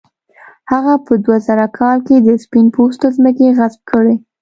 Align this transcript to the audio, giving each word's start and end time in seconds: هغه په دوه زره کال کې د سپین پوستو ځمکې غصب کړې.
هغه 0.71 0.93
په 1.05 1.13
دوه 1.23 1.37
زره 1.47 1.67
کال 1.77 1.97
کې 2.07 2.15
د 2.19 2.29
سپین 2.43 2.65
پوستو 2.75 3.07
ځمکې 3.17 3.47
غصب 3.57 3.81
کړې. 3.91 4.15